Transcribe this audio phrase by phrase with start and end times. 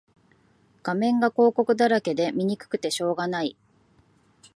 [0.81, 3.55] 画面が広告だらけで見にくくてしょうがない